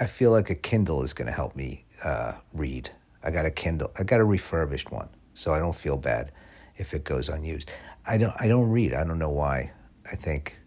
I 0.00 0.06
feel 0.06 0.30
like 0.32 0.50
a 0.50 0.54
Kindle 0.54 1.02
is 1.02 1.12
going 1.12 1.26
to 1.26 1.32
help 1.32 1.54
me 1.54 1.84
uh, 2.02 2.32
read. 2.52 2.90
I 3.22 3.30
got 3.30 3.46
a 3.46 3.50
Kindle. 3.50 3.90
I 3.98 4.02
got 4.02 4.20
a 4.20 4.24
refurbished 4.24 4.90
one, 4.90 5.08
so 5.34 5.54
I 5.54 5.58
don't 5.58 5.74
feel 5.74 5.96
bad 5.96 6.32
if 6.76 6.92
it 6.92 7.04
goes 7.04 7.28
unused. 7.28 7.70
I 8.06 8.18
don't. 8.18 8.34
I 8.38 8.48
don't 8.48 8.70
read. 8.70 8.92
I 8.92 9.04
don't 9.04 9.18
know 9.18 9.30
why. 9.30 9.72
I 10.10 10.16
think 10.16 10.60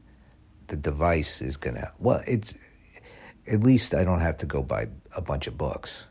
the 0.67 0.75
device 0.75 1.41
is 1.41 1.57
gonna. 1.57 1.91
Well, 1.99 2.23
it's 2.25 2.55
at 3.45 3.61
least 3.61 3.93
I 3.93 4.03
don't 4.03 4.21
have 4.21 4.37
to 4.37 4.45
go 4.45 4.63
buy 4.63 4.87
a 5.15 5.21
bunch 5.21 5.47
of 5.47 5.57
books. 5.57 6.07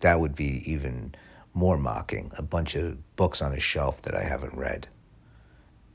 That 0.00 0.20
would 0.20 0.34
be 0.34 0.62
even 0.70 1.14
more 1.52 1.76
mocking. 1.76 2.32
A 2.38 2.42
bunch 2.42 2.74
of 2.74 3.16
books 3.16 3.42
on 3.42 3.52
a 3.52 3.60
shelf 3.60 4.02
that 4.02 4.14
I 4.14 4.22
haven't 4.22 4.54
read. 4.54 4.88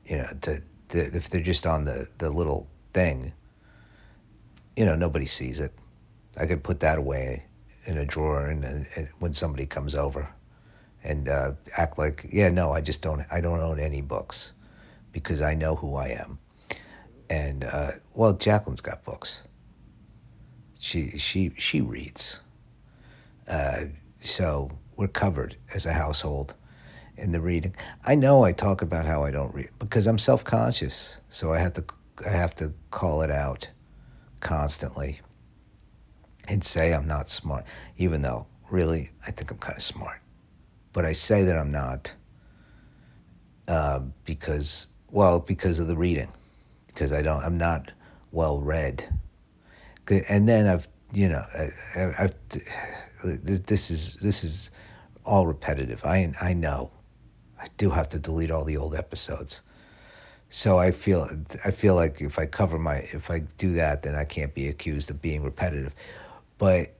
You 0.06 0.18
know, 0.18 0.30
to, 0.42 0.62
to 0.90 1.00
if 1.00 1.30
they're 1.30 1.42
just 1.42 1.66
on 1.66 1.86
the 1.86 2.10
the 2.18 2.30
little 2.30 2.68
thing. 2.94 3.34
You 4.76 4.86
know, 4.86 4.96
nobody 4.96 5.26
sees 5.26 5.60
it. 5.60 5.74
I 6.38 6.46
could 6.46 6.64
put 6.64 6.80
that 6.82 6.98
away 6.98 7.46
in 7.86 7.98
a 7.98 8.06
drawer, 8.06 8.48
and, 8.48 8.64
and 8.64 9.08
when 9.20 9.34
somebody 9.34 9.66
comes 9.66 9.96
over, 9.96 10.30
and 11.04 11.30
uh, 11.30 11.52
act 11.78 11.98
like, 11.98 12.28
yeah, 12.32 12.50
no, 12.50 12.72
I 12.72 12.82
just 12.82 13.02
don't. 13.02 13.26
I 13.32 13.40
don't 13.42 13.60
own 13.60 13.80
any 13.80 14.02
books 14.02 14.54
because 15.12 15.42
I 15.42 15.54
know 15.54 15.76
who 15.76 15.96
I 15.96 16.08
am. 16.08 16.40
And 17.30 17.64
uh, 17.64 17.92
well, 18.14 18.34
Jacqueline's 18.34 18.82
got 18.82 19.04
books. 19.04 19.44
She 20.80 21.18
she 21.18 21.54
she 21.58 21.80
reads. 21.80 22.42
Uh, 23.48 23.86
so 24.20 24.72
we're 24.98 25.08
covered 25.08 25.56
as 25.74 25.86
a 25.86 25.94
household 25.94 26.56
in 27.16 27.32
the 27.32 27.40
reading. 27.40 27.76
I 28.04 28.16
know 28.16 28.44
I 28.44 28.52
talk 28.52 28.82
about 28.82 29.06
how 29.06 29.24
I 29.24 29.32
don't 29.32 29.54
read 29.54 29.70
because 29.80 30.08
I'm 30.08 30.18
self 30.18 30.44
conscious, 30.44 31.18
so 31.30 31.54
I 31.54 31.60
have 31.60 31.74
to 31.74 31.84
I 32.26 32.30
have 32.30 32.56
to 32.56 32.74
call 32.92 33.22
it 33.22 33.32
out 33.32 33.70
constantly 34.40 35.22
and 36.48 36.64
say 36.64 36.94
I'm 36.94 37.08
not 37.08 37.30
smart, 37.30 37.66
even 37.98 38.22
though 38.22 38.48
really 38.70 39.12
I 39.26 39.32
think 39.32 39.52
I'm 39.52 39.58
kind 39.58 39.78
of 39.78 39.84
smart. 39.84 40.22
But 40.94 41.06
I 41.06 41.12
say 41.12 41.44
that 41.44 41.58
I'm 41.58 41.72
not 41.72 42.14
uh, 43.68 44.02
because, 44.24 44.88
well, 45.12 45.40
because 45.40 45.80
of 45.80 45.88
the 45.88 45.96
reading, 45.96 46.32
because 46.88 47.12
I 47.12 47.22
don't, 47.22 47.44
I'm 47.44 47.58
not 47.58 47.92
well 48.32 48.60
read. 48.60 49.10
And 50.30 50.48
then 50.48 50.68
I've, 50.68 50.88
you 51.12 51.30
know, 51.30 51.46
I, 51.54 52.24
I've, 52.24 52.36
this 53.24 53.90
is 53.90 54.16
this 54.22 54.44
is 54.44 54.72
all 55.26 55.48
repetitive. 55.48 56.06
I 56.06 56.34
I 56.40 56.54
know, 56.54 56.92
I 57.60 57.66
do 57.78 57.90
have 57.90 58.08
to 58.10 58.20
delete 58.20 58.52
all 58.52 58.64
the 58.64 58.78
old 58.78 58.94
episodes. 58.96 59.62
So 60.50 60.78
I 60.78 60.92
feel 60.92 61.28
I 61.66 61.72
feel 61.72 61.96
like 61.96 62.22
if 62.22 62.38
I 62.38 62.46
cover 62.46 62.78
my 62.78 62.98
if 62.98 63.32
I 63.32 63.40
do 63.58 63.74
that, 63.74 64.04
then 64.04 64.16
I 64.16 64.26
can't 64.26 64.54
be 64.54 64.68
accused 64.68 65.10
of 65.10 65.22
being 65.22 65.44
repetitive. 65.44 65.96
But 66.58 66.94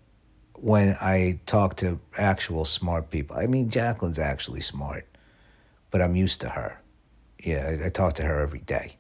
when 0.56 0.98
I 1.02 1.40
talk 1.46 1.76
to 1.78 2.00
actual 2.18 2.66
smart 2.66 3.10
people, 3.10 3.36
I 3.38 3.48
mean, 3.48 3.70
Jacqueline's 3.70 4.20
actually 4.20 4.62
smart, 4.62 5.08
but 5.92 6.02
I'm 6.02 6.16
used 6.16 6.42
to 6.42 6.50
her. 6.50 6.82
Yeah, 7.44 7.78
I, 7.82 7.86
I 7.86 7.90
talk 7.90 8.14
to 8.16 8.24
her 8.24 8.42
every 8.42 8.60
day. 8.60 8.98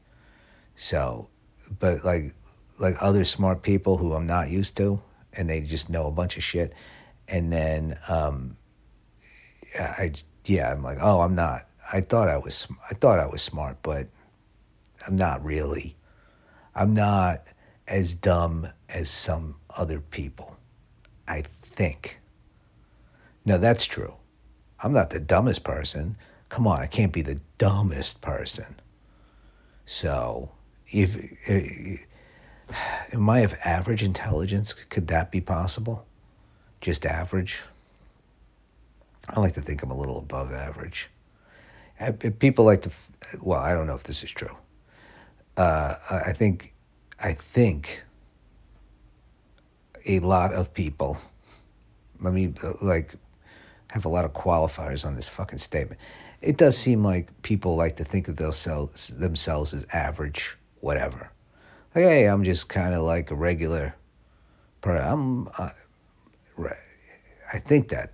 So, 0.75 1.29
but 1.79 2.03
like, 2.05 2.33
like 2.79 2.95
other 3.01 3.23
smart 3.23 3.61
people 3.61 3.97
who 3.97 4.13
I'm 4.13 4.27
not 4.27 4.49
used 4.49 4.77
to, 4.77 5.01
and 5.33 5.49
they 5.49 5.61
just 5.61 5.89
know 5.89 6.07
a 6.07 6.11
bunch 6.11 6.37
of 6.37 6.43
shit, 6.43 6.73
and 7.27 7.51
then, 7.51 7.97
um, 8.07 8.57
I 9.79 10.13
yeah, 10.45 10.71
I'm 10.71 10.83
like, 10.83 10.99
oh, 11.01 11.21
I'm 11.21 11.35
not. 11.35 11.67
I 11.91 12.01
thought 12.01 12.27
I 12.27 12.37
was, 12.37 12.67
I 12.89 12.93
thought 12.93 13.19
I 13.19 13.25
was 13.25 13.41
smart, 13.41 13.77
but 13.81 14.07
I'm 15.07 15.15
not 15.15 15.43
really. 15.43 15.95
I'm 16.73 16.91
not 16.91 17.41
as 17.87 18.13
dumb 18.13 18.69
as 18.89 19.09
some 19.09 19.55
other 19.75 19.99
people. 19.99 20.57
I 21.27 21.43
think. 21.63 22.19
No, 23.43 23.57
that's 23.57 23.85
true. 23.85 24.15
I'm 24.81 24.93
not 24.93 25.09
the 25.09 25.19
dumbest 25.19 25.63
person. 25.63 26.17
Come 26.49 26.67
on, 26.67 26.79
I 26.79 26.87
can't 26.87 27.11
be 27.11 27.21
the 27.21 27.39
dumbest 27.57 28.21
person. 28.21 28.75
So, 29.85 30.51
if, 30.87 31.15
am 33.13 33.29
I 33.29 33.39
of 33.39 33.55
average 33.63 34.03
intelligence? 34.03 34.73
Could 34.73 35.07
that 35.07 35.31
be 35.31 35.41
possible? 35.41 36.05
Just 36.81 37.05
average? 37.05 37.61
I 39.29 39.39
like 39.39 39.53
to 39.53 39.61
think 39.61 39.81
I'm 39.81 39.91
a 39.91 39.97
little 39.97 40.19
above 40.19 40.51
average. 40.51 41.09
People 42.39 42.65
like 42.65 42.81
to, 42.83 42.91
well, 43.41 43.59
I 43.59 43.73
don't 43.73 43.87
know 43.87 43.95
if 43.95 44.03
this 44.03 44.23
is 44.23 44.29
true. 44.29 44.55
Uh, 45.57 45.95
I 46.09 46.33
think 46.33 46.74
I 47.19 47.33
think 47.33 48.03
a 50.07 50.19
lot 50.19 50.53
of 50.53 50.73
people, 50.73 51.17
let 52.21 52.33
me 52.33 52.53
uh, 52.63 52.73
like 52.81 53.15
have 53.91 54.05
a 54.05 54.09
lot 54.09 54.25
of 54.25 54.33
qualifiers 54.33 55.05
on 55.05 55.15
this 55.15 55.27
fucking 55.27 55.59
statement. 55.59 55.99
It 56.41 56.57
does 56.57 56.77
seem 56.77 57.03
like 57.03 57.41
people 57.41 57.75
like 57.75 57.95
to 57.97 58.03
think 58.03 58.27
of 58.27 58.35
themselves 58.35 59.07
themselves 59.07 59.73
as 59.73 59.87
average, 59.91 60.57
whatever. 60.81 61.31
Like, 61.95 62.05
hey, 62.05 62.25
I'm 62.25 62.43
just 62.43 62.69
kind 62.69 62.93
of 62.93 63.01
like 63.03 63.31
a 63.31 63.35
regular. 63.35 63.95
I'm, 64.83 65.47
uh. 65.57 65.69
I 67.53 67.59
think 67.59 67.89
that 67.89 68.11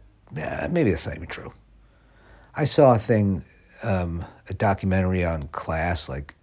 maybe 0.71 0.91
that's 0.91 1.07
not 1.07 1.15
even 1.15 1.27
true. 1.27 1.53
I 2.55 2.65
saw 2.65 2.95
a 2.95 2.99
thing, 2.99 3.43
um, 3.81 4.25
a 4.49 4.53
documentary 4.53 5.25
on 5.25 5.47
class 5.47 6.07
like 6.07 6.35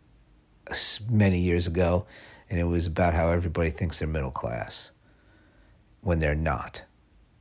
many 1.08 1.38
years 1.38 1.66
ago, 1.66 2.06
and 2.50 2.58
it 2.58 2.64
was 2.64 2.86
about 2.86 3.14
how 3.14 3.30
everybody 3.30 3.70
thinks 3.70 3.98
they're 3.98 4.08
middle 4.08 4.30
class 4.30 4.92
when 6.00 6.18
they're 6.18 6.34
not. 6.34 6.84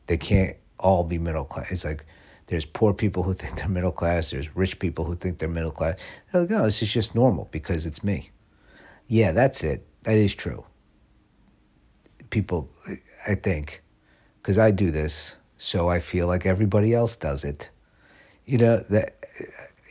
They 0.07 0.17
can't 0.17 0.57
all 0.79 1.03
be 1.03 1.17
middle 1.17 1.45
class. 1.45 1.71
It's 1.71 1.85
like 1.85 2.05
there's 2.47 2.65
poor 2.65 2.93
people 2.93 3.23
who 3.23 3.33
think 3.33 3.57
they're 3.57 3.67
middle 3.67 3.91
class, 3.91 4.31
there's 4.31 4.55
rich 4.55 4.79
people 4.79 5.05
who 5.05 5.15
think 5.15 5.39
they're 5.39 5.49
middle 5.49 5.71
class. 5.71 5.97
They're 6.31 6.41
like, 6.41 6.49
no, 6.49 6.63
this 6.63 6.81
is 6.81 6.91
just 6.91 7.15
normal 7.15 7.49
because 7.51 7.85
it's 7.85 8.03
me. 8.03 8.31
Yeah, 9.07 9.31
that's 9.31 9.63
it. 9.63 9.85
That 10.03 10.15
is 10.15 10.33
true. 10.33 10.65
People, 12.29 12.69
I 13.27 13.35
think, 13.35 13.83
because 14.41 14.57
I 14.57 14.71
do 14.71 14.91
this, 14.91 15.35
so 15.57 15.89
I 15.89 15.99
feel 15.99 16.27
like 16.27 16.45
everybody 16.45 16.93
else 16.93 17.15
does 17.15 17.43
it. 17.43 17.69
You 18.45 18.57
know, 18.57 18.85
that 18.89 19.17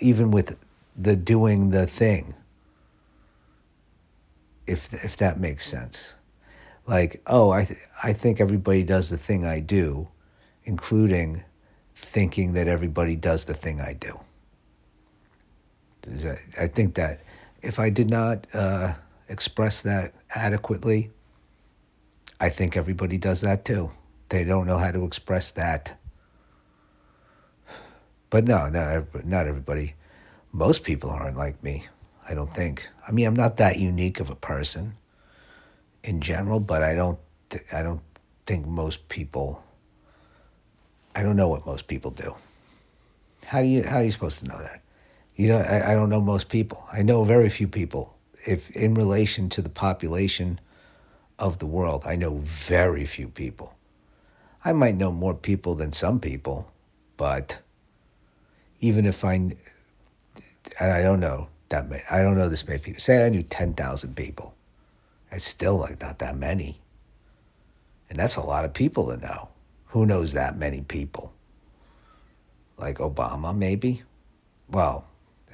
even 0.00 0.30
with 0.30 0.56
the 0.96 1.16
doing 1.16 1.70
the 1.70 1.86
thing, 1.86 2.34
if 4.66 4.92
if 5.04 5.16
that 5.18 5.38
makes 5.38 5.66
sense. 5.66 6.14
Like, 6.86 7.20
oh, 7.26 7.50
I 7.50 7.64
th- 7.64 7.80
I 8.02 8.12
think 8.12 8.40
everybody 8.40 8.82
does 8.84 9.10
the 9.10 9.18
thing 9.18 9.44
I 9.44 9.60
do, 9.60 10.08
including 10.64 11.44
thinking 11.94 12.52
that 12.52 12.68
everybody 12.68 13.16
does 13.16 13.46
the 13.46 13.54
thing 13.54 13.80
I 13.80 13.92
do. 13.92 14.20
That, 16.02 16.38
I 16.60 16.68
think 16.68 16.94
that 16.94 17.20
if 17.62 17.80
I 17.80 17.90
did 17.90 18.10
not 18.10 18.46
uh, 18.54 18.94
express 19.28 19.82
that 19.82 20.14
adequately, 20.34 21.10
I 22.38 22.48
think 22.48 22.76
everybody 22.76 23.18
does 23.18 23.40
that 23.40 23.64
too. 23.64 23.90
They 24.28 24.44
don't 24.44 24.66
know 24.66 24.78
how 24.78 24.92
to 24.92 25.04
express 25.04 25.50
that. 25.52 25.98
But 28.30 28.44
no, 28.44 28.68
not 28.68 29.24
not 29.24 29.46
everybody. 29.46 29.94
Most 30.52 30.84
people 30.84 31.10
aren't 31.10 31.36
like 31.36 31.62
me. 31.62 31.84
I 32.28 32.34
don't 32.34 32.52
think. 32.54 32.88
I 33.06 33.12
mean, 33.12 33.26
I'm 33.26 33.36
not 33.36 33.56
that 33.58 33.78
unique 33.78 34.20
of 34.20 34.30
a 34.30 34.34
person 34.34 34.96
in 36.02 36.20
general, 36.20 36.60
but 36.60 36.82
I 36.82 36.94
don't 36.94 37.18
th- 37.50 37.64
I 37.72 37.82
don't 37.82 38.02
think 38.46 38.66
most 38.66 39.08
people 39.08 39.62
I 41.14 41.22
don't 41.22 41.36
know 41.36 41.48
what 41.48 41.64
most 41.64 41.88
people 41.88 42.10
do. 42.10 42.36
How 43.46 43.62
do 43.62 43.66
you 43.66 43.82
how 43.82 43.96
are 43.96 44.04
you 44.04 44.10
supposed 44.10 44.40
to 44.40 44.46
know 44.46 44.58
that? 44.58 44.82
You 45.34 45.48
know, 45.48 45.58
I, 45.58 45.92
I 45.92 45.94
don't 45.94 46.10
know 46.10 46.20
most 46.20 46.48
people. 46.48 46.86
I 46.92 47.02
know 47.02 47.24
very 47.24 47.48
few 47.48 47.68
people. 47.68 48.14
If 48.46 48.70
in 48.70 48.94
relation 48.94 49.48
to 49.50 49.62
the 49.62 49.70
population 49.70 50.60
of 51.38 51.58
the 51.58 51.66
world, 51.66 52.02
I 52.06 52.16
know 52.16 52.38
very 52.38 53.06
few 53.06 53.28
people. 53.28 53.74
I 54.64 54.72
might 54.72 54.96
know 54.96 55.12
more 55.12 55.34
people 55.34 55.74
than 55.74 55.92
some 55.92 56.20
people, 56.20 56.70
but 57.16 57.58
even 58.80 59.06
if 59.06 59.24
I, 59.24 59.34
and 59.34 59.56
I 60.80 61.02
don't 61.02 61.20
know, 61.20 61.48
that 61.68 61.88
many. 61.88 62.02
I 62.10 62.22
don't 62.22 62.36
know 62.36 62.48
this 62.48 62.66
many 62.66 62.78
people. 62.78 63.00
Say 63.00 63.24
I 63.24 63.28
knew 63.28 63.42
10,000 63.42 64.14
people. 64.14 64.54
It's 65.30 65.44
still 65.44 65.76
like 65.78 66.00
not 66.00 66.18
that 66.20 66.36
many. 66.36 66.80
And 68.08 68.18
that's 68.18 68.36
a 68.36 68.40
lot 68.40 68.64
of 68.64 68.72
people 68.72 69.08
to 69.08 69.16
know. 69.16 69.48
Who 69.86 70.06
knows 70.06 70.32
that 70.34 70.56
many 70.56 70.82
people? 70.82 71.32
Like 72.78 72.98
Obama, 72.98 73.56
maybe? 73.56 74.02
Well, 74.70 75.06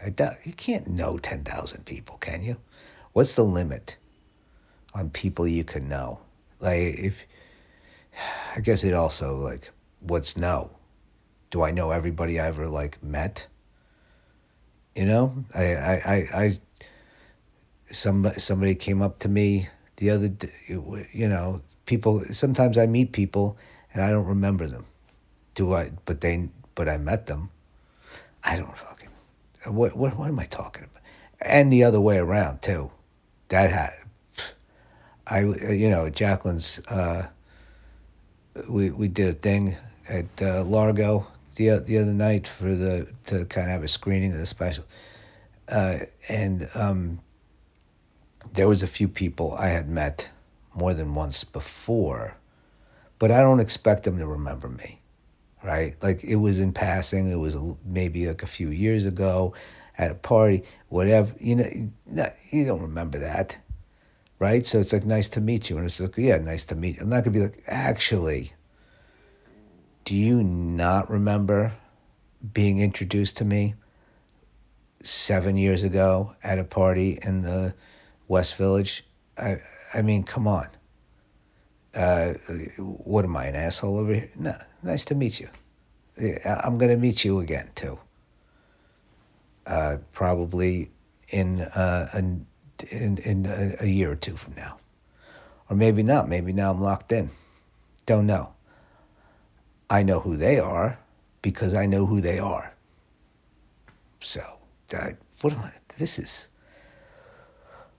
you 0.04 0.52
can't 0.54 0.88
know 0.88 1.18
10,000 1.18 1.84
people, 1.84 2.16
can 2.18 2.42
you? 2.42 2.56
What's 3.12 3.34
the 3.34 3.44
limit 3.44 3.96
on 4.94 5.10
people 5.10 5.46
you 5.46 5.64
can 5.64 5.88
know? 5.88 6.18
Like, 6.60 6.78
if, 6.78 7.24
I 8.56 8.60
guess 8.60 8.84
it 8.84 8.94
also, 8.94 9.36
like, 9.36 9.70
what's 10.00 10.36
no? 10.36 10.70
Do 11.50 11.62
I 11.62 11.70
know 11.70 11.90
everybody 11.90 12.40
I 12.40 12.46
ever, 12.46 12.68
like, 12.68 13.02
met? 13.02 13.46
You 14.94 15.06
know, 15.06 15.44
I, 15.54 15.74
I, 15.74 15.92
I, 15.94 16.44
I 16.44 16.58
some 17.90 18.30
somebody 18.38 18.74
came 18.74 19.02
up 19.02 19.18
to 19.20 19.28
me 19.28 19.68
The 19.96 20.10
other, 20.10 20.28
day, 20.28 20.52
you 20.68 21.28
know, 21.28 21.62
people. 21.86 22.22
Sometimes 22.30 22.76
I 22.76 22.86
meet 22.86 23.12
people 23.12 23.56
and 23.92 24.02
I 24.02 24.10
don't 24.10 24.26
remember 24.26 24.66
them. 24.66 24.86
Do 25.54 25.74
I? 25.74 25.92
But 26.04 26.20
they. 26.20 26.48
But 26.74 26.88
I 26.88 26.96
met 26.96 27.26
them. 27.26 27.50
I 28.44 28.56
don't 28.56 28.76
fucking. 28.76 29.10
What 29.66 29.96
what 29.96 30.16
what 30.16 30.28
am 30.28 30.38
I 30.38 30.44
talking 30.46 30.84
about? 30.84 31.02
And 31.40 31.72
the 31.72 31.84
other 31.84 32.00
way 32.00 32.18
around 32.18 32.62
too. 32.62 32.90
That 33.48 33.70
had. 33.70 33.92
I 35.26 35.40
you 35.40 35.88
know 35.88 36.10
Jacqueline's. 36.10 36.80
Uh, 36.88 37.28
we 38.68 38.90
we 38.90 39.08
did 39.08 39.28
a 39.28 39.32
thing 39.34 39.76
at 40.08 40.26
uh, 40.42 40.64
Largo 40.64 41.26
the 41.56 41.78
the 41.78 41.98
other 41.98 42.12
night 42.12 42.46
for 42.46 42.74
the 42.74 43.06
to 43.26 43.44
kind 43.46 43.66
of 43.66 43.72
have 43.72 43.82
a 43.82 43.88
screening 43.88 44.32
of 44.32 44.38
the 44.38 44.46
special, 44.46 44.84
uh, 45.68 45.98
and 46.28 46.68
um, 46.74 47.20
there 48.52 48.68
was 48.68 48.82
a 48.82 48.86
few 48.86 49.08
people 49.08 49.54
I 49.58 49.68
had 49.68 49.88
met 49.88 50.30
more 50.74 50.94
than 50.94 51.14
once 51.14 51.44
before, 51.44 52.36
but 53.18 53.30
I 53.30 53.40
don't 53.40 53.60
expect 53.60 54.04
them 54.04 54.18
to 54.18 54.26
remember 54.26 54.68
me, 54.68 55.00
right? 55.62 55.94
Like 56.02 56.24
it 56.24 56.36
was 56.36 56.60
in 56.60 56.72
passing. 56.72 57.30
It 57.30 57.38
was 57.38 57.56
maybe 57.84 58.26
like 58.26 58.42
a 58.42 58.46
few 58.46 58.68
years 58.68 59.04
ago, 59.04 59.54
at 59.98 60.10
a 60.10 60.14
party, 60.14 60.62
whatever. 60.88 61.34
You 61.38 61.56
know, 61.56 61.68
you 62.50 62.64
don't 62.64 62.82
remember 62.82 63.18
that, 63.20 63.56
right? 64.38 64.64
So 64.64 64.80
it's 64.80 64.92
like 64.92 65.04
nice 65.04 65.28
to 65.30 65.40
meet 65.40 65.70
you, 65.70 65.76
and 65.76 65.86
it's 65.86 66.00
like 66.00 66.16
yeah, 66.16 66.38
nice 66.38 66.64
to 66.66 66.74
meet. 66.74 66.96
You. 66.96 67.02
I'm 67.02 67.08
not 67.08 67.24
gonna 67.24 67.34
be 67.34 67.42
like 67.42 67.62
actually 67.66 68.52
do 70.04 70.16
you 70.16 70.42
not 70.42 71.10
remember 71.10 71.72
being 72.52 72.78
introduced 72.78 73.36
to 73.38 73.44
me 73.44 73.74
seven 75.02 75.56
years 75.56 75.82
ago 75.82 76.34
at 76.42 76.58
a 76.58 76.64
party 76.64 77.18
in 77.22 77.42
the 77.42 77.74
West 78.28 78.56
Village? 78.56 79.04
I, 79.38 79.58
I 79.94 80.02
mean, 80.02 80.24
come 80.24 80.46
on. 80.46 80.68
Uh, 81.94 82.32
what 82.78 83.24
am 83.24 83.36
I, 83.36 83.46
an 83.46 83.54
asshole 83.54 83.98
over 83.98 84.14
here? 84.14 84.30
No, 84.36 84.56
nice 84.82 85.04
to 85.06 85.14
meet 85.14 85.38
you. 85.38 85.48
I'm 86.44 86.78
going 86.78 86.90
to 86.90 86.96
meet 86.96 87.24
you 87.24 87.40
again, 87.40 87.70
too. 87.74 87.98
Uh, 89.66 89.98
probably 90.12 90.90
in, 91.28 91.60
uh, 91.60 92.10
in, 92.14 92.46
in, 92.90 93.18
in 93.18 93.46
a, 93.46 93.84
a 93.84 93.86
year 93.86 94.12
or 94.12 94.16
two 94.16 94.36
from 94.36 94.54
now. 94.56 94.78
Or 95.70 95.76
maybe 95.76 96.02
not. 96.02 96.28
Maybe 96.28 96.52
now 96.52 96.70
I'm 96.70 96.80
locked 96.80 97.12
in. 97.12 97.30
Don't 98.06 98.26
know. 98.26 98.52
I 99.92 100.02
know 100.02 100.20
who 100.20 100.38
they 100.38 100.58
are 100.58 100.98
because 101.42 101.74
I 101.74 101.84
know 101.84 102.06
who 102.06 102.22
they 102.22 102.38
are. 102.38 102.72
So, 104.20 104.42
what 105.42 105.52
am 105.52 105.60
I? 105.60 105.72
This 105.98 106.18
is. 106.18 106.48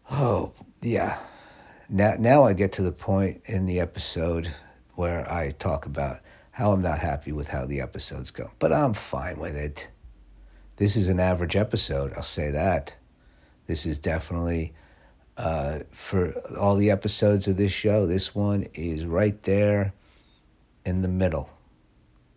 Oh, 0.09 0.53
yeah. 0.81 1.19
Now, 1.87 2.15
now 2.17 2.45
I 2.45 2.53
get 2.53 2.71
to 2.73 2.81
the 2.81 2.91
point 2.91 3.41
in 3.45 3.67
the 3.67 3.79
episode 3.79 4.51
where 4.95 5.31
I 5.31 5.51
talk 5.51 5.85
about 5.85 6.21
how 6.49 6.71
I'm 6.71 6.81
not 6.81 6.97
happy 6.97 7.31
with 7.31 7.49
how 7.49 7.67
the 7.67 7.79
episodes 7.79 8.31
go, 8.31 8.49
but 8.57 8.73
I'm 8.73 8.95
fine 8.95 9.37
with 9.37 9.55
it. 9.55 9.87
This 10.77 10.95
is 10.95 11.09
an 11.09 11.19
average 11.19 11.55
episode, 11.55 12.11
I'll 12.15 12.23
say 12.23 12.49
that. 12.49 12.95
This 13.67 13.85
is 13.85 13.99
definitely, 13.99 14.73
uh, 15.37 15.81
for 15.91 16.31
all 16.57 16.75
the 16.75 16.89
episodes 16.89 17.47
of 17.47 17.57
this 17.57 17.71
show, 17.71 18.07
this 18.07 18.33
one 18.33 18.65
is 18.73 19.05
right 19.05 19.39
there 19.43 19.93
in 20.83 21.03
the 21.03 21.07
middle 21.07 21.52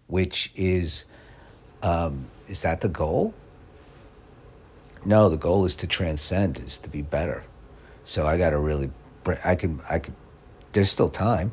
which 0.07 0.53
is 0.55 1.05
um, 1.83 2.29
is 2.49 2.63
that 2.63 2.81
the 2.81 2.89
goal? 2.89 3.35
No, 5.05 5.29
the 5.29 5.37
goal 5.37 5.65
is 5.65 5.77
to 5.77 5.87
transcend, 5.87 6.59
is 6.59 6.79
to 6.79 6.89
be 6.89 7.03
better. 7.03 7.45
So 8.05 8.27
I 8.27 8.39
got 8.39 8.51
to 8.51 8.59
really, 8.59 8.91
I 9.45 9.55
can, 9.55 9.81
I 9.89 9.99
can. 9.99 10.15
There's 10.73 10.91
still 10.91 11.09
time. 11.09 11.53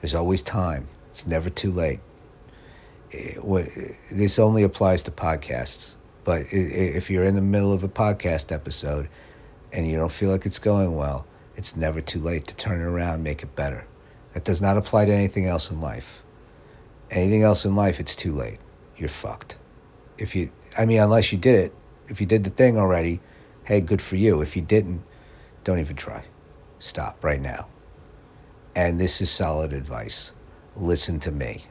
There's 0.00 0.14
always 0.14 0.42
time. 0.42 0.88
It's 1.10 1.26
never 1.26 1.50
too 1.50 1.72
late. 1.72 2.00
It, 3.10 3.38
this 4.10 4.38
only 4.38 4.62
applies 4.62 5.02
to 5.04 5.10
podcasts. 5.10 5.94
But 6.24 6.46
if 6.50 7.10
you're 7.10 7.24
in 7.24 7.34
the 7.34 7.40
middle 7.40 7.72
of 7.72 7.82
a 7.82 7.88
podcast 7.88 8.52
episode 8.52 9.08
and 9.72 9.86
you 9.86 9.96
don't 9.96 10.12
feel 10.12 10.30
like 10.30 10.46
it's 10.46 10.58
going 10.58 10.94
well, 10.94 11.26
it's 11.56 11.76
never 11.76 12.00
too 12.00 12.20
late 12.20 12.46
to 12.46 12.56
turn 12.56 12.80
it 12.80 12.84
around, 12.84 13.22
make 13.22 13.42
it 13.42 13.56
better. 13.56 13.86
That 14.34 14.44
does 14.44 14.60
not 14.60 14.76
apply 14.76 15.06
to 15.06 15.12
anything 15.12 15.46
else 15.46 15.70
in 15.70 15.80
life. 15.80 16.22
Anything 17.10 17.42
else 17.42 17.64
in 17.64 17.74
life, 17.74 18.00
it's 18.00 18.14
too 18.14 18.32
late. 18.32 18.58
You're 18.96 19.08
fucked. 19.08 19.58
If 20.18 20.36
you, 20.36 20.50
I 20.76 20.84
mean, 20.84 21.00
unless 21.00 21.32
you 21.32 21.38
did 21.38 21.54
it, 21.54 21.74
if 22.08 22.20
you 22.20 22.26
did 22.26 22.44
the 22.44 22.50
thing 22.50 22.78
already, 22.78 23.20
hey, 23.64 23.80
good 23.80 24.02
for 24.02 24.16
you. 24.16 24.42
If 24.42 24.56
you 24.56 24.62
didn't, 24.62 25.02
don't 25.64 25.78
even 25.78 25.96
try. 25.96 26.24
Stop 26.80 27.22
right 27.24 27.40
now. 27.40 27.66
And 28.74 29.00
this 29.00 29.20
is 29.20 29.30
solid 29.30 29.72
advice. 29.72 30.32
Listen 30.76 31.18
to 31.20 31.32
me. 31.32 31.64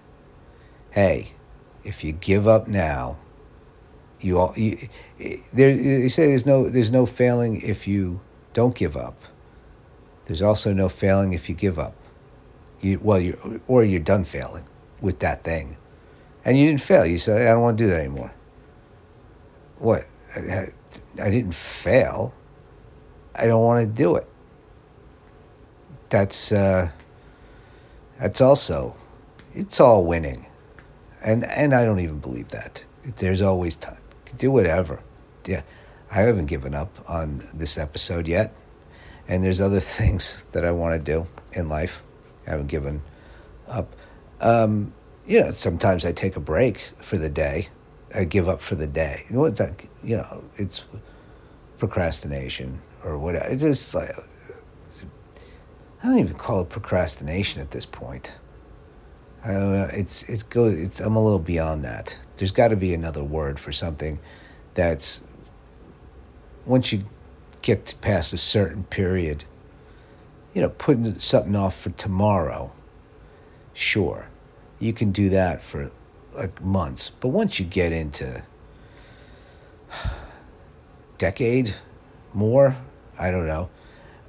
Hey, 0.92 1.34
if 1.84 2.04
you 2.04 2.12
give 2.12 2.48
up 2.48 2.68
now, 2.68 3.18
you 4.20 4.40
all 4.40 4.54
you, 4.58 4.78
there. 5.54 5.76
They 5.76 6.10
say 6.10 6.28
there's 6.28 6.46
no 6.46 6.68
there's 6.70 6.92
no 6.92 7.06
failing 7.06 7.62
if 7.62 7.88
you 7.88 8.20
don't 8.54 8.76
give 8.76 8.98
up. 8.98 9.22
There's 10.26 10.42
also 10.42 10.74
no 10.74 10.90
failing 10.90 11.34
if 11.34 11.48
you 11.48 11.56
give 11.56 11.78
up. 11.78 11.96
You, 12.82 13.00
well, 13.02 13.20
you 13.20 13.62
or 13.68 13.84
you're 13.84 14.00
done 14.00 14.24
failing 14.24 14.66
with 15.02 15.20
that 15.20 15.44
thing. 15.44 15.78
And 16.46 16.58
you 16.58 16.68
didn't 16.68 16.82
fail. 16.82 17.06
You 17.06 17.18
said, 17.18 17.42
I 17.42 17.52
don't 17.52 17.62
want 17.62 17.78
to 17.78 17.84
do 17.84 17.90
that 17.90 18.00
anymore. 18.00 18.32
What? 19.80 20.06
I, 20.36 20.68
I 21.22 21.30
didn't 21.30 21.54
fail. 21.54 22.34
I 23.36 23.48
don't 23.48 23.64
want 23.64 23.82
to 23.82 23.86
do 23.86 24.16
it. 24.16 24.28
That's 26.10 26.52
uh, 26.52 26.90
that's 28.20 28.42
also, 28.42 28.96
it's 29.54 29.80
all 29.80 30.06
winning, 30.06 30.48
and 31.22 31.44
and 31.46 31.74
I 31.74 31.86
don't 31.86 32.00
even 32.00 32.20
believe 32.20 32.48
that. 32.50 32.84
There's 33.18 33.42
always 33.42 33.76
time. 33.76 34.02
Do 34.38 34.52
whatever. 34.52 35.02
Yeah, 35.46 35.64
I 36.10 36.22
haven't 36.22 36.46
given 36.46 36.74
up 36.74 36.98
on 37.10 37.48
this 37.54 37.78
episode 37.78 38.28
yet, 38.28 38.54
and 39.28 39.44
there's 39.44 39.62
other 39.62 39.80
things 39.98 40.46
that 40.52 40.66
I 40.66 40.72
want 40.72 40.94
to 40.94 41.12
do 41.12 41.28
in 41.54 41.70
life. 41.70 42.04
I 42.48 42.52
haven't 42.52 42.68
given 42.68 43.02
up. 43.68 43.94
Um, 44.42 44.94
you 45.26 45.42
know, 45.42 45.52
sometimes 45.52 46.06
I 46.06 46.12
take 46.12 46.36
a 46.36 46.40
break 46.40 46.80
for 47.02 47.18
the 47.18 47.30
day. 47.30 47.70
I 48.16 48.24
give 48.24 48.48
up 48.48 48.62
for 48.62 48.76
the 48.76 48.88
day. 48.88 49.24
You 49.30 49.36
know, 49.36 49.46
it's 49.46 49.60
like, 49.60 49.90
you 50.04 50.18
know, 50.18 50.44
it's 50.56 50.86
procrastination 51.78 52.82
or 53.04 53.18
whatever. 53.18 53.46
It's 53.46 53.64
just 53.64 53.94
like, 53.94 54.16
I 56.02 56.08
don't 56.08 56.20
even 56.20 56.36
call 56.36 56.62
it 56.62 56.70
procrastination 56.70 57.62
at 57.62 57.72
this 57.72 57.86
point. 57.86 58.32
I 59.44 59.52
don't 59.52 59.74
know. 59.74 59.90
It's 59.92 60.24
it's 60.24 60.44
good. 60.44 60.78
It's 60.78 61.00
I'm 61.00 61.16
a 61.16 61.24
little 61.24 61.40
beyond 61.40 61.84
that. 61.86 62.18
There's 62.38 62.52
got 62.52 62.70
to 62.70 62.76
be 62.76 62.94
another 62.94 63.24
word 63.24 63.60
for 63.60 63.72
something 63.72 64.20
that's 64.74 65.22
once 66.66 66.92
you 66.92 67.04
get 67.62 67.94
past 68.02 68.34
a 68.34 68.38
certain 68.38 68.84
period, 68.86 69.44
you 70.54 70.62
know, 70.62 70.70
putting 70.70 71.18
something 71.20 71.56
off 71.56 71.80
for 71.80 71.90
tomorrow 71.92 72.72
sure, 73.78 74.28
you 74.80 74.92
can 74.92 75.12
do 75.12 75.30
that 75.30 75.64
for 75.64 75.92
like 76.36 76.62
months. 76.62 77.10
But 77.10 77.30
once 77.30 77.60
you 77.60 77.66
get 77.66 77.94
into 77.94 78.42
decade 81.18 81.74
more, 82.34 82.76
I 83.18 83.32
don't 83.32 83.48
know. 83.48 83.70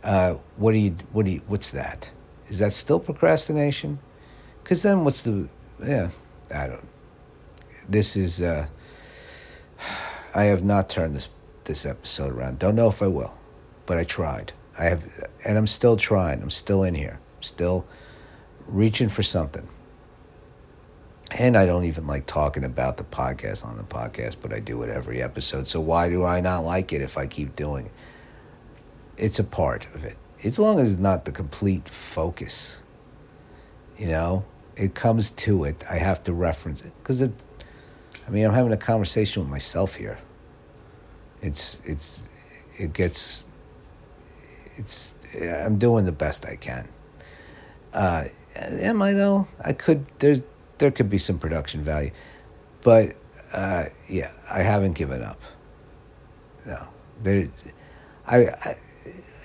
Uh, 0.05 0.35
what 0.57 0.73
do 0.73 0.79
you? 0.79 0.95
What 1.13 1.25
do 1.25 1.33
you? 1.33 1.43
What's 1.49 1.71
that? 1.73 2.11
Is 2.49 2.61
that 2.61 2.73
still 2.73 3.01
procrastination? 3.01 3.99
Because 4.63 4.83
then, 4.83 5.05
what's 5.05 5.23
the? 5.23 5.49
Yeah, 5.85 6.11
I 6.55 6.69
don't. 6.69 6.89
This 7.89 8.17
is. 8.17 8.41
Uh, 8.41 8.67
I 10.35 10.45
have 10.45 10.63
not 10.63 10.89
turned 10.89 11.17
this 11.17 11.29
this 11.65 11.85
episode 11.85 12.33
around. 12.33 12.59
Don't 12.59 12.77
know 12.77 12.89
if 12.89 13.03
I 13.03 13.09
will, 13.09 13.35
but 13.87 13.99
I 13.99 14.05
tried. 14.05 14.53
I 14.79 14.85
have, 14.85 15.05
and 15.45 15.59
I'm 15.59 15.67
still 15.67 15.97
trying. 15.97 16.41
I'm 16.43 16.51
still 16.51 16.85
in 16.85 16.95
here. 16.95 17.19
Still 17.41 17.85
reaching 18.69 19.09
for 19.09 19.23
something. 19.23 19.67
And 21.31 21.57
I 21.57 21.67
don't 21.67 21.85
even 21.85 22.07
like 22.07 22.27
talking 22.27 22.65
about 22.65 22.97
the 22.97 23.05
podcast 23.05 23.65
on 23.67 23.77
the 23.77 23.83
podcast, 23.83 24.37
but 24.41 24.53
I 24.53 24.61
do 24.61 24.83
it 24.83 24.91
every 24.91 25.23
episode. 25.23 25.67
So 25.67 25.81
why 25.81 26.09
do 26.09 26.25
I 26.25 26.41
not 26.41 26.61
like 26.61 26.93
it 26.93 27.03
if 27.03 27.19
I 27.19 27.27
keep 27.27 27.55
doing 27.55 27.87
it? 27.87 27.93
It's 29.17 29.39
a 29.39 29.45
part 29.45 29.87
of 29.95 30.05
it. 30.05 30.17
As 30.45 30.59
long 30.59 30.79
as 30.79 30.93
it's 30.93 31.01
not 31.01 31.25
the 31.25 31.33
complete 31.33 31.89
focus, 31.89 32.83
you 33.99 34.07
know, 34.07 34.45
it 34.77 34.95
comes 34.95 35.33
to 35.33 35.65
it. 35.65 35.85
I 35.91 35.99
have 35.99 36.23
to 36.25 36.33
reference 36.33 36.83
it 36.83 36.93
because 37.03 37.21
it. 37.21 37.33
I 38.27 38.31
mean, 38.31 38.45
I'm 38.45 38.53
having 38.53 38.73
a 38.73 38.77
conversation 38.77 39.43
with 39.43 39.51
myself 39.51 39.97
here. 39.97 40.19
It's 41.43 41.83
it's 41.85 42.29
it 42.79 42.93
gets. 42.93 43.47
It's 44.77 45.17
I'm 45.43 45.79
doing 45.79 46.05
the 46.05 46.13
best 46.13 46.47
I 46.47 46.55
can. 46.55 46.89
Uh, 47.93 48.25
am 48.59 49.03
I 49.03 49.13
though? 49.13 49.47
I 49.63 49.73
could 49.73 50.07
there 50.19 50.37
there 50.79 50.91
could 50.91 51.11
be 51.11 51.19
some 51.19 51.39
production 51.39 51.83
value, 51.83 52.11
but 52.83 53.17
uh, 53.53 53.87
yeah, 54.09 54.31
I 54.51 54.63
haven't 54.63 54.93
given 54.93 55.23
up. 55.23 55.41
No, 56.67 56.87
there, 57.23 57.49
I, 58.27 58.47
I 58.47 58.77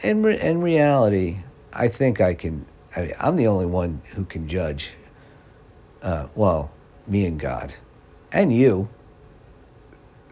in 0.01 0.23
re, 0.23 0.39
in 0.39 0.61
reality, 0.61 1.37
I 1.71 1.87
think 1.87 2.21
I 2.21 2.33
can. 2.33 2.65
I 2.95 3.01
mean, 3.01 3.13
I'm 3.19 3.35
the 3.35 3.47
only 3.47 3.65
one 3.65 4.01
who 4.13 4.25
can 4.25 4.47
judge. 4.47 4.93
Uh, 6.01 6.27
well, 6.35 6.71
me 7.07 7.25
and 7.25 7.39
God, 7.39 7.73
and 8.31 8.53
you. 8.53 8.89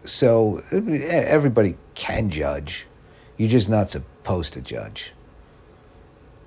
So 0.04 0.60
everybody 0.70 1.76
can 1.94 2.28
judge. 2.28 2.86
You're 3.36 3.48
just 3.48 3.70
not 3.70 3.90
supposed 3.90 4.52
to 4.54 4.60
judge. 4.60 5.12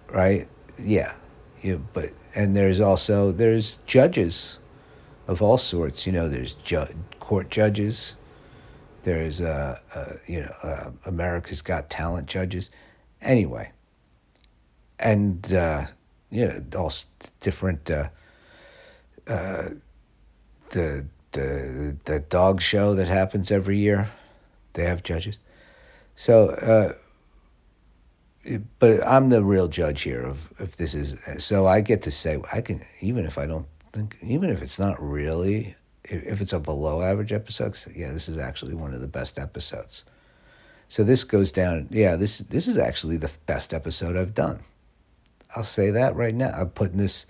Right? 0.09 0.47
Yeah. 0.77 1.13
Yeah, 1.61 1.77
but 1.93 2.11
and 2.35 2.55
there's 2.55 2.79
also 2.79 3.31
there's 3.31 3.77
judges 3.87 4.59
of 5.27 5.41
all 5.41 5.57
sorts. 5.57 6.05
You 6.05 6.11
know, 6.11 6.27
there's 6.27 6.53
ju- 6.53 6.85
court 7.19 7.49
judges. 7.49 8.15
There's 9.03 9.41
uh, 9.41 9.79
uh 9.93 10.13
you 10.27 10.41
know 10.41 10.53
uh, 10.61 10.91
America's 11.05 11.61
Got 11.61 11.89
Talent 11.89 12.27
judges. 12.27 12.69
Anyway, 13.21 13.71
and 14.99 15.51
uh, 15.53 15.85
you 16.29 16.47
know 16.47 16.61
all 16.77 16.91
different 17.39 17.89
uh, 17.89 18.09
uh, 19.27 19.69
the 20.71 21.05
the 21.31 21.95
the 22.03 22.19
dog 22.19 22.61
show 22.61 22.93
that 22.95 23.07
happens 23.07 23.51
every 23.51 23.77
year. 23.77 24.11
They 24.73 24.83
have 24.83 25.03
judges, 25.03 25.39
so. 26.15 26.95
But 28.79 29.05
I'm 29.07 29.29
the 29.29 29.43
real 29.43 29.67
judge 29.67 30.03
here 30.03 30.21
of 30.23 30.53
if 30.59 30.75
this 30.75 30.93
is 30.93 31.15
so 31.43 31.67
I 31.67 31.81
get 31.81 32.01
to 32.03 32.11
say 32.11 32.39
I 32.51 32.61
can 32.61 32.85
even 33.01 33.25
if 33.25 33.37
I 33.37 33.45
don't 33.45 33.67
think 33.91 34.17
even 34.21 34.49
if 34.49 34.61
it's 34.61 34.79
not 34.79 35.01
really 35.01 35.75
if 36.03 36.41
it's 36.41 36.53
a 36.53 36.59
below 36.59 37.01
average 37.01 37.33
episode 37.33 37.75
yeah 37.95 38.11
this 38.11 38.29
is 38.29 38.37
actually 38.37 38.75
one 38.75 38.93
of 38.93 39.01
the 39.01 39.07
best 39.07 39.39
episodes 39.39 40.03
so 40.87 41.03
this 41.03 41.23
goes 41.23 41.51
down 41.51 41.87
yeah 41.89 42.15
this 42.15 42.39
this 42.39 42.67
is 42.67 42.77
actually 42.77 43.17
the 43.17 43.31
best 43.47 43.73
episode 43.73 44.15
I've 44.15 44.35
done 44.35 44.59
I'll 45.55 45.63
say 45.63 45.91
that 45.91 46.15
right 46.15 46.35
now. 46.35 46.49
I'm 46.49 46.69
putting 46.69 46.97
this 46.97 47.25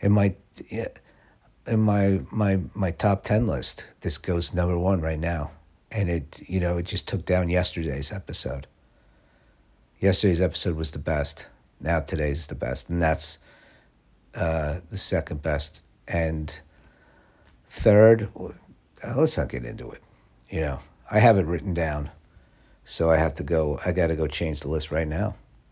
in 0.00 0.12
my 0.12 0.34
in 0.70 1.80
my 1.80 2.20
my 2.30 2.60
my 2.74 2.90
top 2.92 3.24
ten 3.24 3.46
list. 3.46 3.90
This 4.00 4.18
goes 4.18 4.54
number 4.54 4.78
one 4.78 5.00
right 5.00 5.18
now, 5.18 5.50
and 5.90 6.08
it 6.08 6.40
you 6.46 6.60
know 6.60 6.78
it 6.78 6.84
just 6.84 7.08
took 7.08 7.24
down 7.24 7.48
yesterday's 7.48 8.12
episode. 8.12 8.66
Yesterday's 10.00 10.40
episode 10.40 10.76
was 10.76 10.90
the 10.90 10.98
best. 10.98 11.46
Now 11.80 12.00
today's 12.00 12.46
the 12.46 12.54
best, 12.54 12.88
and 12.88 13.02
that's 13.02 13.38
uh, 14.34 14.80
the 14.90 14.98
second 14.98 15.42
best. 15.42 15.82
And 16.06 16.58
third, 17.70 18.28
uh, 18.36 18.50
let's 19.16 19.38
not 19.38 19.48
get 19.48 19.64
into 19.64 19.90
it. 19.90 20.02
You 20.50 20.60
know, 20.60 20.78
I 21.10 21.18
have 21.18 21.38
it 21.38 21.46
written 21.46 21.74
down, 21.74 22.10
so 22.84 23.10
I 23.10 23.16
have 23.16 23.34
to 23.34 23.42
go. 23.42 23.80
I 23.84 23.92
got 23.92 24.08
to 24.08 24.16
go 24.16 24.26
change 24.26 24.60
the 24.60 24.68
list 24.68 24.90
right 24.90 25.08
now. 25.08 25.34